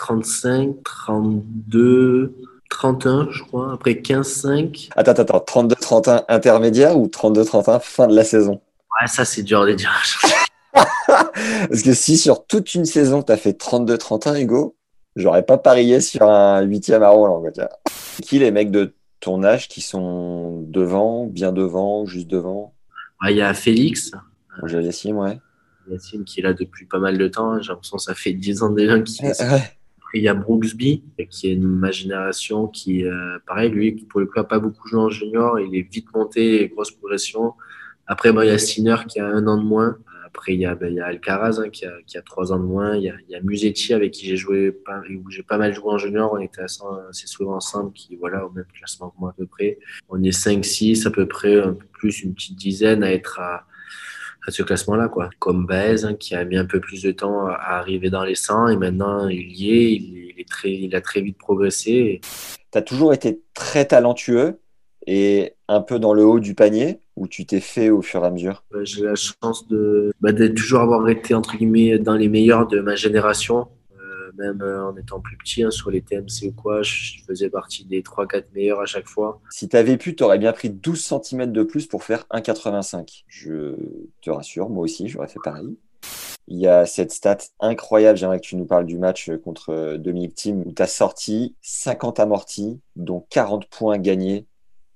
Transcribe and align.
35, 0.00 0.76
32, 0.82 2.34
31, 2.70 3.28
je 3.30 3.42
crois. 3.42 3.74
Après 3.74 3.92
15-5. 3.92 4.88
Attends, 4.96 5.12
attends, 5.12 5.44
32-31 5.66 6.24
intermédiaire 6.28 6.98
ou 6.98 7.06
32-31 7.06 7.80
fin 7.82 8.06
de 8.08 8.16
la 8.16 8.24
saison? 8.24 8.62
Ouais, 8.98 9.06
ça, 9.06 9.26
c'est 9.26 9.42
dur 9.42 9.66
de 9.66 9.74
dire. 9.74 9.92
Parce 10.72 11.82
que 11.82 11.92
si 11.92 12.16
sur 12.16 12.46
toute 12.46 12.74
une 12.74 12.86
saison, 12.86 13.22
tu 13.22 13.30
as 13.30 13.36
fait 13.36 13.52
32-31, 13.60 14.40
Hugo, 14.40 14.74
j'aurais 15.16 15.44
pas 15.44 15.58
parié 15.58 16.00
sur 16.00 16.22
un 16.22 16.62
huitième 16.62 17.02
à 17.02 17.10
Roland. 17.10 17.42
quoi. 17.42 17.68
Qui 18.22 18.38
les 18.38 18.50
mecs 18.52 18.70
de 18.70 18.94
ton 19.20 19.44
âge 19.44 19.68
qui 19.68 19.82
sont 19.82 20.62
devant, 20.62 21.26
bien 21.26 21.52
devant, 21.52 22.06
juste 22.06 22.26
devant? 22.28 22.72
Ouais, 23.22 23.34
Il 23.34 23.36
y 23.36 23.42
a 23.42 23.52
Félix, 23.52 24.12
J'ai 24.64 24.80
les 24.80 25.12
ouais. 25.12 25.38
Yacine, 25.90 26.24
qui 26.24 26.40
est 26.40 26.42
là 26.42 26.54
depuis 26.54 26.86
pas 26.86 26.98
mal 26.98 27.18
de 27.18 27.28
temps. 27.28 27.60
J'ai 27.60 27.68
l'impression 27.68 27.98
que 27.98 28.02
ça 28.02 28.14
fait 28.14 28.32
10 28.32 28.62
ans 28.62 28.70
déjà 28.70 28.98
qu'il 29.00 29.26
est 29.26 29.42
Ouais. 29.42 29.62
Il 30.18 30.22
y 30.22 30.28
a 30.28 30.34
Brooksby, 30.34 31.04
qui 31.28 31.52
est 31.52 31.56
ma 31.56 31.90
génération, 31.90 32.66
qui, 32.66 33.04
euh, 33.04 33.38
pareil, 33.46 33.70
lui, 33.70 33.94
qui 33.96 34.04
pour 34.04 34.20
le 34.20 34.26
coup 34.26 34.38
n'a 34.38 34.44
pas 34.44 34.58
beaucoup 34.58 34.88
joué 34.88 35.00
en 35.00 35.10
junior. 35.10 35.60
Il 35.60 35.74
est 35.76 35.82
vite 35.82 36.06
monté, 36.14 36.68
grosse 36.68 36.90
progression. 36.90 37.54
Après, 38.06 38.32
bon, 38.32 38.42
il 38.42 38.48
y 38.48 38.50
a 38.50 38.58
Sinner 38.58 38.96
qui 39.08 39.20
a 39.20 39.26
un 39.26 39.46
an 39.46 39.56
de 39.56 39.62
moins. 39.62 39.96
Après, 40.26 40.54
il 40.54 40.60
y 40.60 40.66
a, 40.66 40.74
ben, 40.74 40.98
Alcaraz 41.00 41.58
hein, 41.58 41.70
qui, 41.70 41.84
a, 41.84 42.22
trois 42.22 42.52
ans 42.52 42.58
de 42.58 42.64
moins. 42.64 42.96
Il 42.96 43.02
y 43.02 43.34
a, 43.34 43.40
Musetti 43.42 43.94
avec 43.94 44.12
qui 44.12 44.26
j'ai 44.26 44.36
joué, 44.36 44.70
où 44.70 45.30
j'ai 45.30 45.42
pas 45.42 45.58
mal 45.58 45.74
joué 45.74 45.92
en 45.92 45.98
junior. 45.98 46.32
On 46.32 46.38
était 46.38 46.62
assez, 46.62 46.82
assez 47.08 47.26
souvent 47.26 47.56
ensemble, 47.56 47.92
qui, 47.92 48.16
voilà, 48.16 48.46
au 48.46 48.50
même 48.50 48.66
classement 48.74 49.10
que 49.10 49.16
moi 49.18 49.30
à 49.30 49.32
peu 49.32 49.46
près. 49.46 49.78
On 50.08 50.22
est 50.22 50.36
5-6 50.36 51.06
à 51.06 51.10
peu 51.10 51.26
près, 51.26 51.60
un 51.60 51.74
peu 51.74 51.86
plus, 51.92 52.22
une 52.22 52.34
petite 52.34 52.56
dizaine 52.56 53.02
à 53.02 53.12
être 53.12 53.40
à, 53.40 53.66
à 54.46 54.50
ce 54.50 54.62
classement-là, 54.62 55.08
quoi. 55.08 55.30
Comme 55.38 55.66
Baez, 55.66 56.04
hein, 56.04 56.14
qui 56.14 56.34
a 56.34 56.44
mis 56.44 56.56
un 56.56 56.64
peu 56.64 56.80
plus 56.80 57.02
de 57.02 57.12
temps 57.12 57.46
à 57.46 57.78
arriver 57.78 58.10
dans 58.10 58.24
les 58.24 58.34
100 58.34 58.68
et 58.68 58.76
maintenant 58.76 59.28
il 59.28 59.52
y 59.52 59.72
est, 59.72 59.92
il, 59.92 60.34
est 60.38 60.48
très, 60.48 60.72
il 60.72 60.94
a 60.94 61.00
très 61.00 61.20
vite 61.20 61.38
progressé. 61.38 62.20
Tu 62.72 62.78
as 62.78 62.82
toujours 62.82 63.12
été 63.12 63.42
très 63.54 63.84
talentueux 63.84 64.60
et 65.06 65.54
un 65.68 65.80
peu 65.80 65.98
dans 65.98 66.14
le 66.14 66.24
haut 66.24 66.40
du 66.40 66.54
panier 66.54 67.00
où 67.16 67.28
tu 67.28 67.44
t'es 67.44 67.60
fait 67.60 67.90
au 67.90 68.02
fur 68.02 68.22
et 68.24 68.26
à 68.26 68.30
mesure? 68.30 68.64
Euh, 68.74 68.84
J'ai 68.84 69.04
la 69.04 69.14
chance 69.14 69.68
de, 69.68 70.12
bah, 70.20 70.32
de 70.32 70.48
toujours 70.48 70.80
avoir 70.80 71.08
été, 71.08 71.34
entre 71.34 71.56
guillemets, 71.56 71.98
dans 71.98 72.14
les 72.14 72.28
meilleurs 72.28 72.66
de 72.66 72.80
ma 72.80 72.96
génération. 72.96 73.68
Euh, 74.30 74.42
même 74.42 74.62
euh, 74.62 74.86
en 74.86 74.96
étant 74.96 75.20
plus 75.20 75.36
petit, 75.36 75.62
hein, 75.62 75.70
sur 75.70 75.90
les 75.90 76.02
TMC 76.02 76.48
ou 76.48 76.52
quoi, 76.52 76.82
je 76.82 77.22
faisais 77.26 77.50
partie 77.50 77.84
des 77.84 78.02
3-4 78.02 78.44
meilleurs 78.54 78.80
à 78.80 78.86
chaque 78.86 79.08
fois. 79.08 79.40
Si 79.50 79.68
tu 79.68 79.76
avais 79.76 79.96
pu, 79.96 80.14
tu 80.14 80.22
aurais 80.22 80.38
bien 80.38 80.52
pris 80.52 80.70
12 80.70 81.00
cm 81.22 81.52
de 81.52 81.62
plus 81.62 81.86
pour 81.86 82.04
faire 82.04 82.26
1,85. 82.30 83.24
Je 83.28 83.74
te 84.22 84.30
rassure, 84.30 84.70
moi 84.70 84.84
aussi, 84.84 85.08
j'aurais 85.08 85.28
fait 85.28 85.40
pareil. 85.42 85.76
Il 86.48 86.58
y 86.58 86.66
a 86.66 86.84
cette 86.86 87.12
stat 87.12 87.38
incroyable, 87.60 88.18
j'aimerais 88.18 88.40
que 88.40 88.46
tu 88.46 88.56
nous 88.56 88.66
parles 88.66 88.86
du 88.86 88.98
match 88.98 89.30
contre 89.44 89.70
euh, 89.70 89.98
Dominic 89.98 90.34
Thiem, 90.34 90.62
où 90.66 90.72
tu 90.72 90.82
as 90.82 90.86
sorti 90.86 91.54
50 91.62 92.20
amortis, 92.20 92.80
dont 92.96 93.24
40 93.30 93.66
points 93.66 93.98
gagnés 93.98 94.46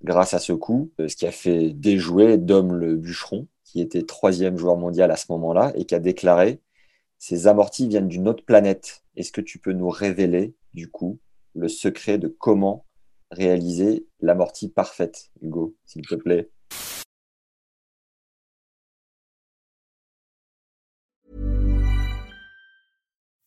grâce 0.03 0.35
à 0.35 0.39
ce 0.39 0.53
coup, 0.53 0.91
ce 0.99 1.17
qui 1.17 1.27
a 1.27 1.31
fait 1.31 1.71
déjouer 1.71 2.37
Dom 2.37 2.75
le 2.75 2.97
bûcheron, 2.97 3.47
qui 3.65 3.81
était 3.81 4.03
troisième 4.03 4.59
joueur 4.59 4.77
mondial 4.77 5.11
à 5.11 5.17
ce 5.17 5.27
moment-là, 5.31 5.73
et 5.77 5.87
qui 5.87 5.94
a 5.94 5.99
déclaré 5.99 6.61
Ces 7.19 7.47
amortis 7.47 7.89
viennent 7.89 8.09
d'une 8.09 8.28
autre 8.28 8.44
planète. 8.44 9.03
Est-ce 9.16 9.32
que 9.32 9.41
tu 9.41 9.58
peux 9.58 9.72
nous 9.72 9.88
révéler, 9.88 10.54
du 10.72 10.91
coup, 10.91 11.20
le 11.54 11.69
secret 11.69 12.19
de 12.19 12.28
comment 12.28 12.86
réaliser 13.30 14.06
l'amortie 14.20 14.69
parfaite, 14.69 15.30
Hugo, 15.41 15.76
s'il 15.84 16.06
te 16.06 16.14
plaît? 16.14 16.50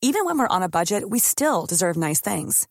Even 0.00 0.24
when 0.24 0.38
we're 0.38 0.48
on 0.48 0.62
a 0.62 0.68
budget, 0.68 1.02
we 1.10 1.18
still 1.18 1.66
deserve 1.66 1.96
nice 1.96 2.20
things. 2.20 2.66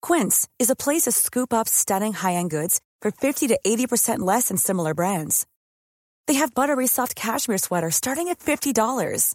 Quince 0.00 0.48
is 0.58 0.70
a 0.70 0.76
place 0.76 1.02
to 1.02 1.12
scoop 1.12 1.52
up 1.52 1.68
stunning 1.68 2.12
high-end 2.14 2.48
goods 2.48 2.80
for 3.02 3.10
50 3.10 3.48
to 3.48 3.58
80% 3.66 4.20
less 4.20 4.48
than 4.48 4.56
similar 4.56 4.94
brands. 4.94 5.46
They 6.26 6.34
have 6.34 6.54
buttery 6.54 6.86
soft 6.86 7.16
cashmere 7.16 7.58
sweaters 7.58 7.96
starting 7.96 8.28
at 8.28 8.38
$50, 8.38 9.34